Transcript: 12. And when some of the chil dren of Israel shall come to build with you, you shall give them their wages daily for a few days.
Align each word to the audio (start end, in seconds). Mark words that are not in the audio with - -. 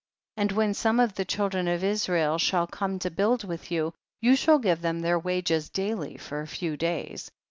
12. 0.37 0.43
And 0.49 0.57
when 0.57 0.73
some 0.73 0.99
of 0.99 1.13
the 1.13 1.25
chil 1.25 1.49
dren 1.49 1.67
of 1.67 1.83
Israel 1.83 2.39
shall 2.39 2.65
come 2.65 2.97
to 2.97 3.11
build 3.11 3.43
with 3.43 3.69
you, 3.69 3.93
you 4.19 4.35
shall 4.35 4.57
give 4.57 4.81
them 4.81 5.01
their 5.01 5.19
wages 5.19 5.69
daily 5.69 6.17
for 6.17 6.41
a 6.41 6.47
few 6.47 6.75
days. 6.75 7.29